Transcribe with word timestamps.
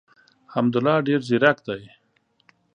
حمدالله 0.53 0.95
ډېر 1.07 1.19
زیرک 1.29 1.57
دی. 1.67 1.81